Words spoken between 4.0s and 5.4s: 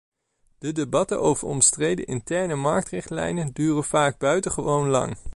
buitengewoon lang.